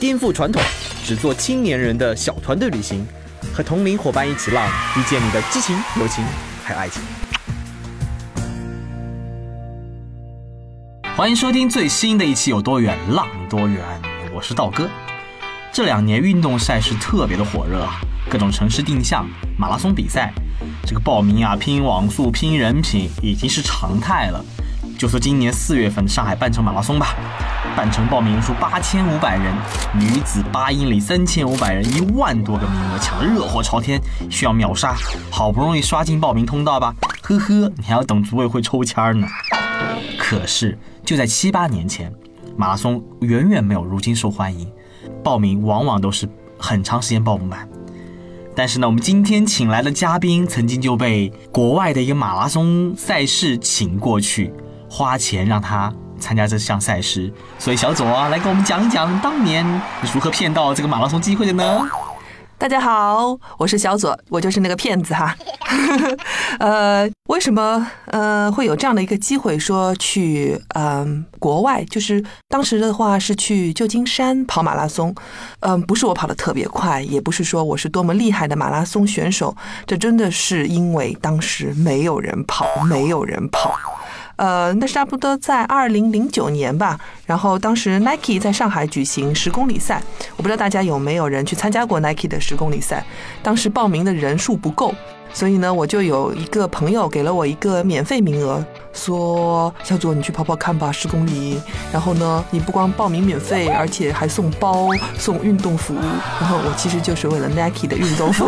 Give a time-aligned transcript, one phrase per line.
[0.00, 0.62] 颠覆传统，
[1.04, 3.06] 只做青年人的小团队旅行。
[3.52, 6.24] 和同龄伙伴一起浪，遇见你的激情、友情，
[6.64, 7.02] 还有爱情。
[11.14, 13.78] 欢迎收听最新的一期《有多远浪多远》，
[14.32, 14.88] 我是道哥。
[15.70, 20.32] 这两年运动赛事特别的火热啊，各种城市定向马拉松比赛，
[20.86, 24.42] 这个报名啊、拼网速、拼人品已经是常态了。
[24.98, 27.14] 就说今年四月份上海半程马拉松吧。
[27.76, 29.54] 半程报名人数八千五百人，
[29.94, 34.94] 女子八英里三千五百人，一万多个名额抢得热火朝天，需要秒杀，
[35.30, 39.26] 好不容易刷进报名通道吧，呵呵，你还要等组委会抽签呢。
[40.18, 42.12] 可是就在七八年前，
[42.56, 44.70] 马拉松远远没有如今受欢迎，
[45.22, 46.28] 报名往往都是
[46.58, 47.68] 很长时间报不满。
[48.54, 54.52] 但是呢，我们今天请来的嘉宾曾经就被国外的一个马拉松赛事请过去，
[54.88, 55.92] 花钱让他。
[56.20, 59.66] 参加这项赛事，所以小左啊，来给我们讲一讲当年
[60.02, 61.88] 你如何骗到这个马拉松机会的呢？
[62.58, 65.34] 大家好，我是小左，我就是那个骗子哈。
[66.60, 71.82] 呃，为什么呃会有这样的一个机会说去嗯国外？
[71.84, 75.14] 就是当时的话是去旧金山跑马拉松，
[75.60, 83.74] 嗯，不是我跑的特别快，也不是说我是多么厉害的马拉松选手，这真的是因为当时没有人跑，没有人跑。
[84.40, 86.98] 呃，那差不多在二零零九年吧。
[87.26, 90.02] 然后当时 Nike 在上海举行十公里赛，
[90.34, 93.04] 我不知道大家有没有人去参加过 Nike 的十公里赛。
[93.42, 94.94] 当时报名的人数不够。
[95.32, 101.60] 所以呢，我就有一个朋友给了我一个免费名额，说小左你去跑跑看吧，十公里。
[101.92, 105.94] 然后呢，你不光报名免费，而且还送包、送运动服。
[106.40, 108.46] 然后我其实就是为了 Nike 的运动服。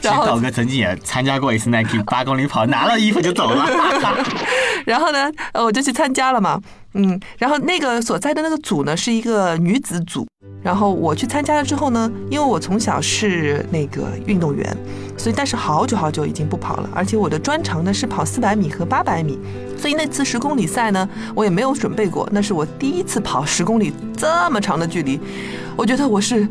[0.00, 3.66] 然后道哥曾经也参加过一次 Nike 八公里跑，拿了衣服就走了。
[4.86, 6.60] 然后呢，呃，我就去参加了嘛。
[6.94, 10.26] 嗯，然后那个所在的那个组呢是一个女子组，
[10.62, 14.76] 然后我去参加了之后呢，因为我从小是那个运动员，
[15.16, 19.38] 所以但是好久好久已经不跑了，而且我的专长呢是跑四百米和八百米，
[19.78, 25.18] 所以那次十公里赛呢我也没有准备过，那是我第一次跑十公里这么长的距离，
[25.74, 26.46] 我觉得我是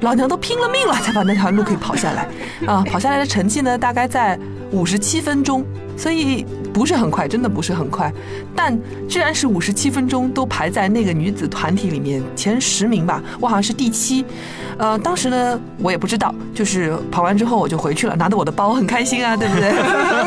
[0.00, 2.28] 老娘都拼了命了才把那条路可以跑下来，
[2.66, 4.36] 啊，跑下来的成绩呢大概在
[4.72, 5.64] 五十七分钟。
[5.96, 8.12] 所以不是很快，真的不是很快，
[8.54, 8.76] 但
[9.08, 14.24] 居然是五十七分钟都排在那个女子团体里面前十名吧，我好像是第七。
[14.76, 19.72] 呃，当时呢我也不知道，就是跑完之后我就回去了，拿着我的包很开心啊，对不对？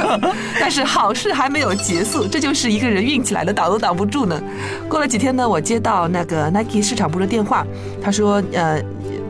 [0.59, 4.41] 但是好事还没有结束，这就是一个人运气来的挡都挡不住呢。
[4.87, 7.65] 过了几天呢，我接到那个 Nike 市场部的电话，
[8.01, 8.81] 他说，呃。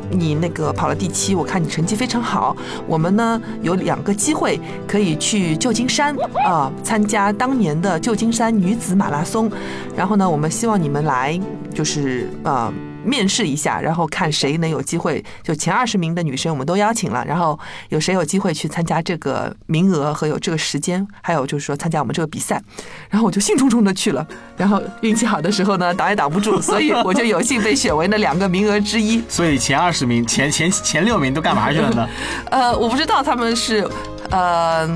[0.10, 2.56] 你那个跑了第七，我看你成绩非常好。
[2.88, 9.52] 我们呢有两个机会可以去旧金山啊，参加当年的旧金山女子马拉松。
[9.96, 11.40] 然后呢，我们希望你们来，
[11.74, 12.74] 就是啊。
[13.08, 17.58] 面试一下，然后看谁能有机会，就前二十名的女生我们都邀请了，然后
[17.90, 22.62] 有谁有机会去参加这个名额和有这个时间，还有就是说参加我们这个比赛，
[23.10, 29.24] 然后我就兴冲冲的去了，然后运气好的时候呢，挡也挡不住，所以我就有幸被选为那两个名额之一。
[29.30, 32.10] 所以前二十名、前前前六名都干嘛去了呢？
[32.52, 33.88] 呃，我不知道他们是
[34.30, 34.88] 呃。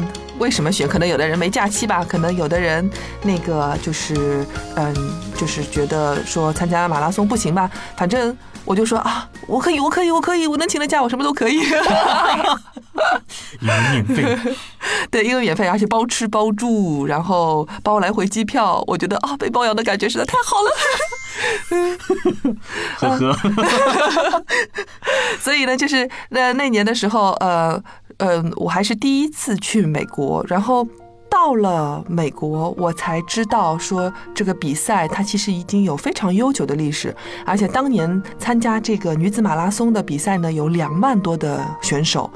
[0.42, 0.88] 为什么选？
[0.88, 2.90] 可能有的人没假期吧，可能有的人
[3.22, 4.44] 那个就是，
[4.76, 4.92] 嗯，
[5.38, 7.70] 就是觉得说参加马拉松不行吧。
[7.96, 8.36] 反正
[8.66, 11.60] 我就说啊，我可以，我可以，我可以，我能请的假，我什么都可以。
[11.60, 11.72] 因
[13.68, 14.38] 为免费，
[15.12, 20.72] 对，因为免费，而且包吃包住，然后包来回机票，我觉得啊，被包养的感觉实在太好了。
[22.98, 24.44] 呵呵。
[25.40, 27.82] 所以呢，就是那那年的时候，呃。
[28.24, 30.88] 嗯，我还是第一次去美国，然后
[31.28, 37.16] 到了美国，我才知道说这个比赛它其实已经有非常悠久的历史，
[37.48, 42.30] 而且当年参加这个女子马拉松的比赛呢，有两万多的选手。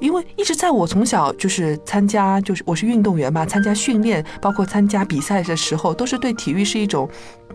[0.00, 7.08] 因为一直在我从小就是参加，就是我是运动员嘛，参加训练，包括参加比赛的时候，都是对体育是一种，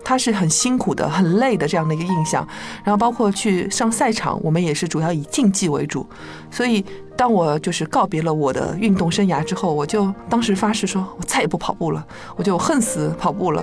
[0.04, 2.46] 它是很辛苦的、很累的这样的一个印象。
[2.84, 6.06] 然后包括去上赛场，我们也是主要以竞技为主。
[6.50, 6.84] 所以
[7.16, 12.06] 当我就是告别了我的运动生涯之后，我就当时发誓说，我再也不跑步了，
[12.36, 13.62] 我就恨死跑步了。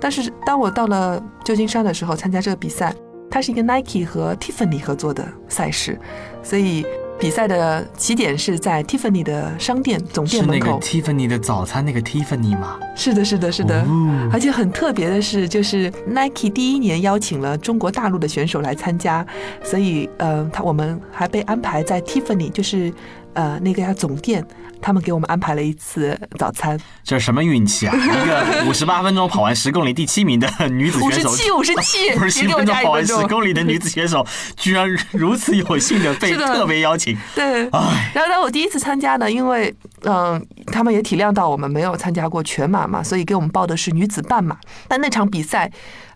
[0.00, 2.94] 但是当我到了旧金山的时候，参加这个比赛，
[3.30, 6.00] 它是一个 Nike 和 Tiffany 合作的赛事，
[6.42, 6.86] 所以。
[7.22, 10.80] 比赛的起点是在 Tiffany 的商店总店是那个门口。
[10.80, 12.80] Tiffany 的早餐那个 Tiffany 吗？
[12.96, 13.80] 是的，是的，是的。
[13.82, 19.24] 哦而且很特别的是，就是 Nike 第一年邀请了中国大陆的选手来参加，
[19.62, 22.92] 所以呃，他我们还被安排在 Tiffany，就是
[23.34, 24.44] 呃那个家总店，
[24.80, 26.78] 他们给我们安排了一次早餐。
[27.04, 27.94] 这是什么运气啊！
[27.94, 33.06] 一个 五十八分钟跑完十公里第七名的女子选手，五十七，五十七， 分钟跑完。
[33.06, 34.26] 十公里的女子选手，
[34.56, 37.16] 居然如此有幸 的被特别邀请。
[37.34, 39.74] 对，唉，然后当，我第一次参加呢，因为
[40.04, 44.56] 嗯、他们也体谅到我们没有参加过全马嘛，所以给我们报的是女子半马。
[44.88, 45.70] 但那场比赛，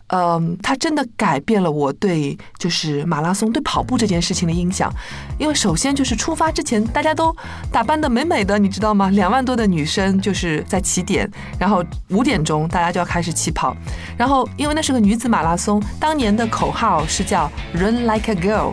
[0.08, 4.92] 嗯、它真的改变了我对就是马拉松、对跑步这件事情的印象。
[5.38, 7.34] 因为首先就是出发之前，大家都
[7.72, 9.10] 打扮的美美的，你知道吗？
[9.10, 13.76] 两万多的女生就是在起点，然后五点钟大家就要开始起跑。
[14.16, 18.72] 然后因为那是个女子马拉松，当年的口号是叫 “Run like a girl”。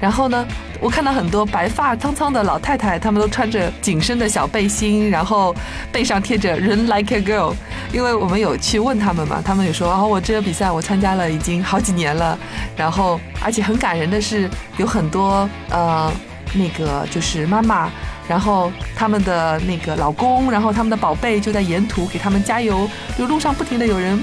[0.00, 0.46] 然后呢，
[0.84, 5.56] 我看到很多白发苍苍的老太太，她们都穿着紧身的小背心，然后
[5.90, 7.54] 背上贴着 “Run like a girl”。
[7.90, 12.38] 因为我们有去问他们嘛，他们也说啊、我这个比赛我参加了已经好几年了，
[12.76, 14.46] 然后而且很感人的是，
[14.76, 16.12] 有很多呃
[16.52, 17.90] 那个就是妈妈。
[18.26, 22.88] 然后他们的那个老公，然后他们的宝贝就在沿途给他们加油，
[23.18, 24.18] 就路上不停的有人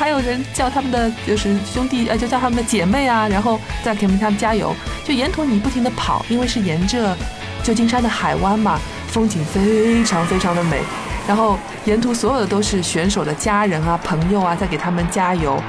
[0.00, 4.74] 还有人叫他们的就是兄弟，呃，就叫他们的姐妹啊，然后再给他们加油。
[5.04, 7.14] 就沿途你不停的跑，因为是沿着
[7.62, 10.80] 旧金山的海湾嘛，风景非常非常的美。
[11.28, 15.62] 然后沿途所有的都是选手的家人啊、朋友啊，在给他们加油。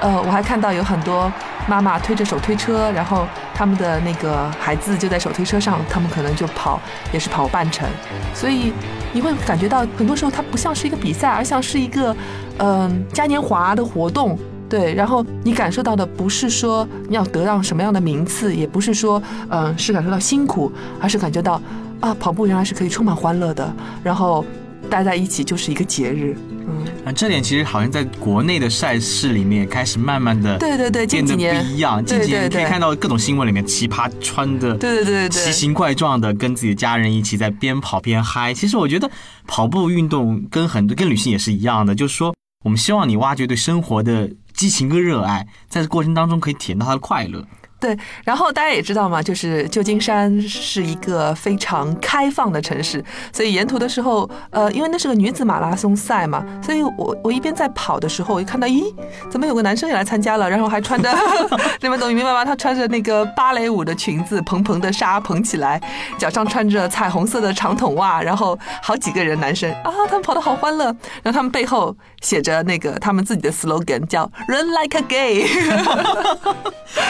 [0.00, 1.32] 呃，我还看到有很多
[1.66, 3.26] 妈妈推着手推车，然后
[3.58, 6.80] 他们的那个孩子就在手推车上，他们可能就跑，
[7.12, 7.88] 也是跑半程。
[8.32, 8.72] 所以
[9.12, 12.16] 你会感觉到，很多时候它不像是一个比赛，而像是一个
[12.58, 14.38] 嗯、嘉年华的活动。
[14.68, 19.20] 对，然后你感受到的不是说你要得到什么样的名次，也不是说
[19.50, 20.70] 嗯、是感受到辛苦，
[21.00, 21.60] 而是感觉到
[21.98, 23.68] 啊跑步原来是可以充满欢乐的，
[24.04, 24.44] 然后
[24.88, 26.36] 待在一起就是一个节日。
[26.68, 32.04] 嗯，啊，这点其实好像在国内的赛事里面开始慢慢的对对对，变得不一样。
[32.04, 38.52] 近几年可以看到各种新闻里面奇葩穿的对对对奇形怪状的，跟自己的家人一起在边跑边嗨。
[38.52, 39.10] 其实我觉得
[39.46, 47.42] 跑步运动跟很多跟旅行也是一样的，就是说我们希望你挖掘对生活的激情跟热爱，在这过程当中可以体验到它的快乐。
[47.80, 58.92] 对，然后大家也知道嘛，就是旧金山是一个非常开放的城市，所以沿途的时候，呃，因为那是个女子马拉松赛嘛，所以我我一边在跑的时候，我一看到，咦，
[59.30, 61.08] 怎么有个男生也来参加了，然后还穿着，
[61.80, 62.44] 你们懂明白吗？
[62.44, 65.80] 他穿着那个芭蕾舞的裙子，蓬蓬的纱蓬起来，
[66.18, 70.86] 脚上穿着彩虹色的长筒袜，然后好几个人男生啊，他们跑得好欢乐，
[71.22, 75.46] 然后他们背后写着那个他们自己的 slogan 叫 “Run like a gay”。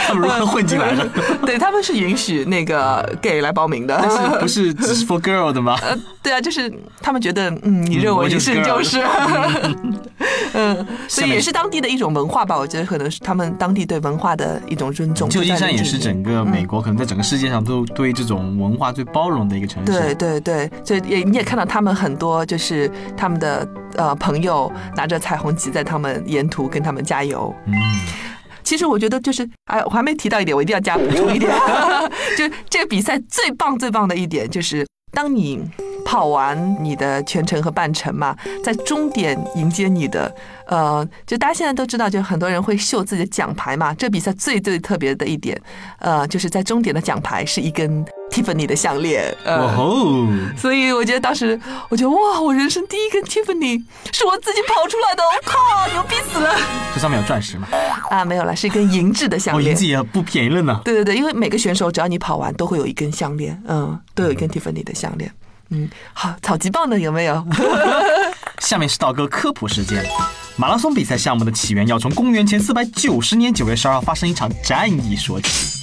[0.05, 1.07] 他们如何混进来的？
[1.47, 5.77] 对，他们是允许那个 gay 来报名的，但是 不是只是 for girl 的吗？
[5.81, 6.71] 呃，对啊，就是
[7.01, 9.01] 他们觉得，嗯，你认为你是就是，
[10.53, 12.57] 嗯，所以也是当地的一种文化吧。
[12.57, 15.29] 我觉得可能是他们当地对文化的一种尊重。
[15.29, 19.91] 旧金山也是整个美国，可能在整个世界上都对这种文化最包容的一个城市。
[19.91, 23.65] 对对对，所以也你也看到他们很多就是他们的
[23.95, 27.55] 呃朋友拿着彩虹旗在他们沿途跟他们加油。
[27.65, 27.73] 嗯，
[28.63, 31.51] 其实我觉得就是，哎，我还没提到一点，我一定要加补充一点，
[32.37, 35.61] 就这个比赛最棒最棒的一点就是，当你
[36.05, 40.33] 跑完你的全程和半程嘛，在终点迎接你的，
[40.67, 43.93] 呃，就大家现在都知道，就很多人会秀自己的奖牌嘛。
[43.93, 45.59] 这比赛最最特别的一点，
[45.99, 48.03] 呃，就是在终点的奖牌是一根
[48.39, 56.55] Tiffany 的项链，呃，哦吼，所以我觉得当时，我觉得哇，我人生第一根 Tiffany 是我自己跑出来的，我靠，牛逼死了！
[56.93, 57.67] 这上面有钻石吗？
[58.09, 59.85] 啊，没有了，是一根银质的项哦，链银质。
[59.87, 60.79] 也不便宜了呢。
[60.85, 65.29] 对对对，因为每个选手只要你跑完，都会有一根项链，嗯，都有一根 Tiffany 的项链。
[65.71, 67.45] 嗯，好，超级棒的，有没有？
[68.59, 70.03] 下面是道哥科普时间。
[70.55, 75.78] 马拉松比赛项目的起源要从公元前四百九十年九月十二号发生一场战役说起。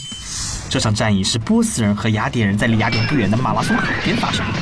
[0.69, 4.55] 这场战役是波斯人和雅典人在离雅典不远的马拉松海边发生的，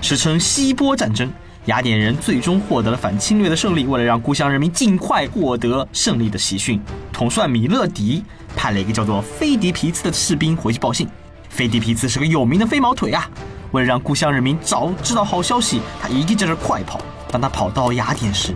[0.00, 1.30] 史称希波战争。
[1.66, 3.84] 雅典人最终获得了反侵略的胜利。
[3.84, 6.80] 为了让故乡人民尽快获得胜利的喜讯，
[7.12, 8.24] 统帅米勒迪
[8.56, 11.06] 派了一个叫做菲迪皮茨的士兵回去报信。
[11.50, 13.28] 菲迪皮茨是个有名的飞毛腿啊！
[13.72, 17.00] 为了让故乡人民早知道好消息，他一定在这快跑。
[17.30, 18.54] 当他跑到雅典时，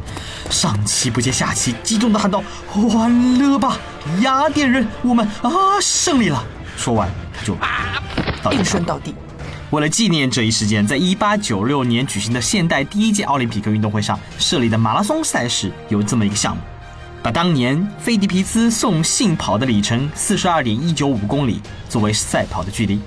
[0.49, 3.77] 上气不接下气，激动地喊道：“欢乐吧，
[4.23, 5.51] 雅典人，我们啊
[5.83, 6.43] 胜利了！”
[6.83, 7.57] 说完，他就
[8.43, 9.15] 倒地应上声倒地。
[9.71, 16.61] 为了纪念这一事件，在一八九六年举行的现代第一届奥林匹克运动会上设立的马拉松赛事有这么一个项目，
[17.23, 23.01] 把当年菲迪皮斯送信跑的里程四十二点一九五公里作为赛跑的距离。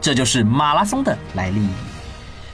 [0.00, 1.68] 这就是马拉松的来历。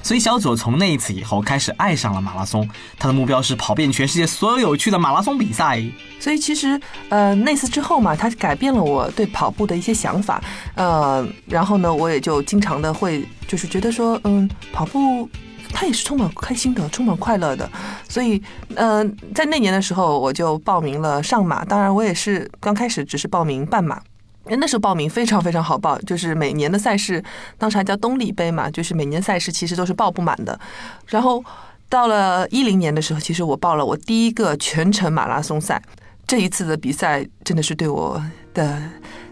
[0.03, 2.69] 所以小左从那一次以后开始爱上了马拉松，
[2.99, 5.83] 他的目标是跑遍全世界所有有趣的马拉松比赛。
[6.19, 10.43] 所以其实，呃，那次之后嘛，他改变了我对跑步的一些想法，
[10.75, 15.29] 呃，然后呢，我也就经常的会就是觉得说，嗯，跑步
[15.73, 17.69] 它也是充满开心的，充满快乐的。
[18.09, 18.41] 所以，
[18.75, 19.05] 呃，
[19.35, 21.65] 在那年的时候，我就报名了上马。
[21.65, 24.01] 当然，我也是刚开始只是报名半马。
[24.47, 27.23] 因为那时候报名非常非常好报，就是每年的赛事，
[27.59, 30.59] 当时还叫东丽杯嘛，就是每年赛事其实都是报不满的。
[31.07, 31.45] 然后
[31.89, 35.81] 到了一零年的时候，其实我报了我第一个全程马拉松赛。
[36.25, 38.23] 这一次的比赛真的是对我
[38.55, 38.81] 的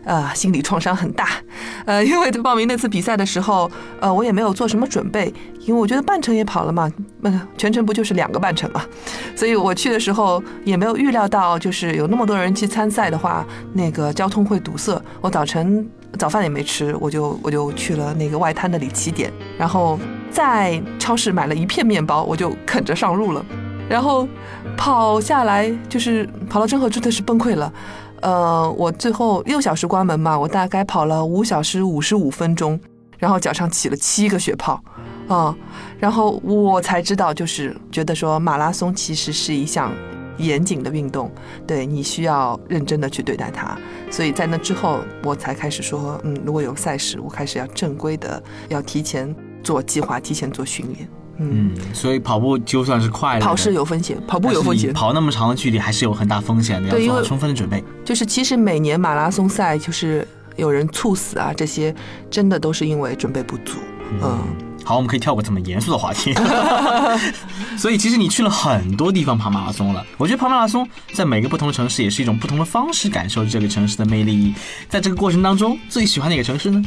[0.05, 1.29] 呃心理创伤很大，
[1.85, 3.71] 呃，因为报名那次比赛的时候，
[4.01, 8.83] 呃，我也没有做什么准备，因为我觉得半程也跑了嘛，那全程不就是两个半程嘛，
[9.35, 15.01] 所以我去的时候也没有预料到，就是有那么多人去参赛的话，那个交通会堵塞。
[15.21, 19.99] 我早晨早饭也没吃，我就我就去了那个外滩那里起点，然后
[20.31, 23.45] 在超市买了一片面包，我就啃着上路了。
[23.89, 24.29] 然后
[24.77, 27.73] 跑下来，就是跑到真河真的是崩溃了。
[28.21, 32.79] 呃，我最后六小时关门嘛，我大概跑了五小时五十五分钟，
[33.19, 34.83] 然后脚上起了七个血泡，
[35.29, 35.57] 啊，
[35.99, 39.93] 然后我才知道，就是觉得说马拉松其实是一项
[40.37, 41.31] 严谨的运动，
[41.67, 43.77] 对你需要认真的去对待它。
[44.11, 51.09] 所以在那之后，我才开始说，嗯，如果有赛事，我开始要正规的，要提前做计划，提前做训练。
[51.43, 57.83] 嗯，所以跑步就算是快乐，跑是有风险，跑步有风险，跑那么长的距离还是有很大风险的，要做好充分的准备。
[58.05, 60.27] 就是其实每年马拉松赛，就是
[60.57, 61.95] 有人猝死啊，这些
[62.31, 63.79] 真的都是因为准备不足。
[64.23, 64.39] 嗯，
[64.85, 66.35] 好，我们可以跳过这么严肃的话题。
[67.79, 74.53] 所以其实你去了很多地方跑马拉松了，我觉得跑马拉松在每个不同的城市也是一种不同的方式感受这个城市的魅力。
[74.91, 76.83] 在这个过程当中，最喜欢哪个城市呢？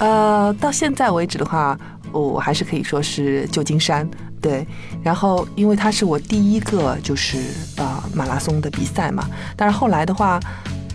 [0.00, 1.78] 呃，到现在为止的话。
[2.20, 4.08] 我还是可以说是旧金山，
[4.40, 4.66] 对，
[5.02, 7.38] 然后因为它是我第一个就是
[7.76, 10.40] 呃马拉松的比赛嘛，但是后来的话。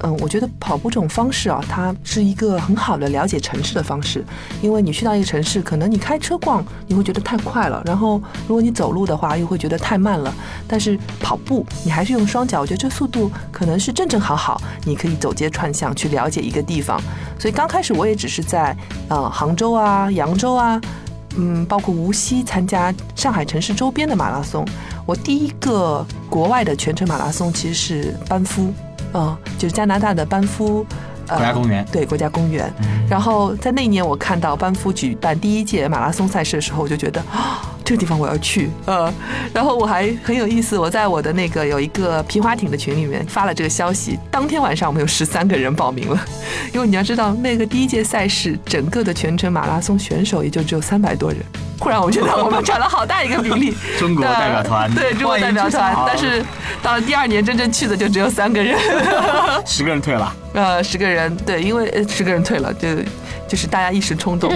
[0.01, 4.23] 嗯，我觉得跑步这种方式啊，它是一个很好的了解城市的方式。
[4.61, 8.13] 因为你去到一个城市，可能你开车逛你会觉得太快了，然后
[8.47, 10.33] 如果你走路的话又会觉得太慢了。
[10.69, 16.97] 但是跑步，你还是用双脚，我觉得这速度可能是正正好好，你可以走街串巷去了解一个地方。
[17.37, 18.73] 所以刚开始我也只是在
[19.09, 20.79] 呃杭州啊、扬州啊，
[21.37, 24.65] 嗯，包括无锡参加上海城市周边的马拉松。
[25.05, 28.73] 我第一个国外的全程马拉松其实是班夫。
[29.13, 30.85] 嗯，就是加拿大的班夫
[31.27, 32.71] 国家公园，对国家公园。
[33.09, 38.69] 然后在那一年，我看到班夫举办第一届马拉松赛事的时候，我就觉得啊，这个地方我要去。
[38.85, 39.11] 呃，
[39.51, 44.19] 然后我还很有意思，我在我的那个有一个皮划艇的群里面发了这个消息。
[44.29, 46.19] 当天晚上，我们有十三个人报名了，
[46.71, 51.39] 因为你要知道，那个第一届赛事整个的全程马拉松选手也就只有三百多人。
[51.79, 56.45] 忽然我觉得我们占了好大一个比例， 中国代表团，对中国代表团， 但是
[56.83, 58.77] 到了第二年真正去的就只有三个人，
[59.65, 62.87] 十个人退了，呃，十个人，对，因为十个人退了就。
[63.49, 64.47] 就是大家一时冲动，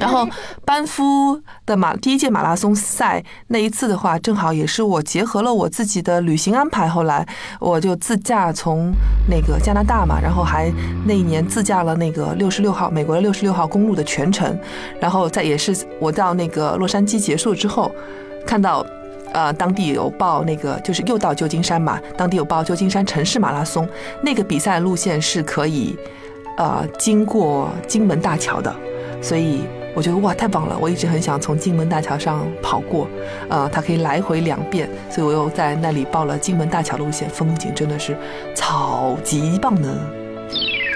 [0.00, 0.26] 然后
[0.64, 7.26] 班夫的马第一届马拉松赛那一次的话，正好也是我结合了我自己的旅行安排，后来
[7.60, 8.90] 我就自驾从
[9.28, 10.72] 那个加拿大嘛，然后还
[11.04, 14.58] 那一年自驾了那个六十六号美国的六十六号公路的全程，
[14.98, 17.94] 然后在也是我到那个洛杉矶结束之后，
[18.46, 18.82] 看到
[19.34, 23.86] 呃当地有报那个就是又到旧金山嘛，当地有报旧金山城市马拉松，
[24.22, 25.94] 那个比赛路线是可以。
[26.56, 28.72] 呃，经过金门大桥的，
[29.20, 29.62] 所以
[29.92, 30.78] 我觉得哇，太棒了！
[30.80, 33.08] 我一直很想从金门大桥上跑过，
[33.48, 38.16] 呃，它可以来回两遍，所以我又在那里报了金门大桥路线，风景真的是
[38.54, 39.88] 超级棒呢。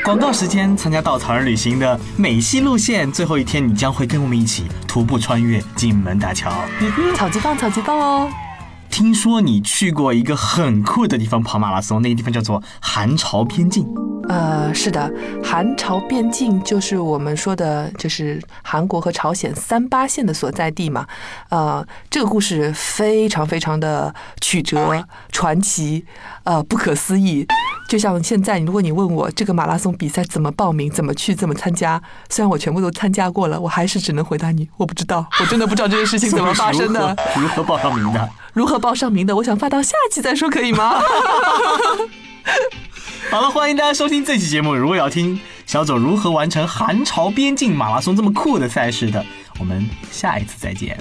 [0.05, 6.50] 广告时间，参加稻草人旅行的美西路线最后一天，你将会跟我们一起徒步穿越金门大桥，
[7.14, 8.31] 超级棒，超级棒哦！
[8.90, 13.87] 听说你去过一个很酷的地方跑马拉松，那个地方叫做韩朝边境。
[14.28, 15.11] 呃，是的，
[15.43, 21.07] 韩朝边境就是我们说的，就是韩国和朝鲜三八线的所在地嘛。
[21.50, 25.02] 呃，这个故事非常非常的曲折
[25.33, 26.05] 传奇，
[26.45, 27.47] 呃，不可思议。
[27.88, 37.16] 就像现在，如果你问我这个马拉松比赛怎么报名、怎么去、怎么参加，虽然我全部都参加过了，我还是只能回答你，我不知道，我真的不知道这件事情怎么发生的。
[37.40, 38.28] 如何报上名的？
[38.52, 39.35] 如何报上名的？
[39.35, 41.00] 我想发到下期再说， 可以吗？
[43.30, 44.75] 好了，欢迎大家收听这期节目。
[44.75, 49.25] 如果要听小左如何完成韩朝边境马拉松这么酷的赛事的，
[49.59, 50.99] 我们下一次再见。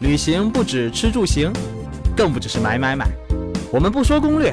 [0.00, 1.52] 旅行不止吃住行，
[2.16, 3.06] 更不只是买买买。
[3.70, 4.52] 我们不说攻略，